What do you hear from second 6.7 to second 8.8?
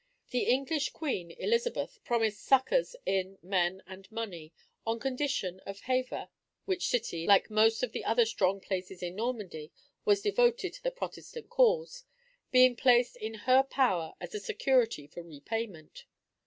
city, like most of the other strong